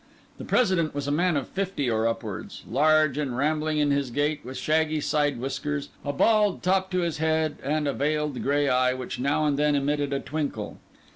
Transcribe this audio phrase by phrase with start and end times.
[0.39, 4.41] The President was a man of fifty or upwards; large and rambling in his gait,
[4.43, 8.95] with shaggy side whiskers, a bald top to his head, and a veiled grey eye,
[8.95, 10.79] which now and then emitted a twinkle.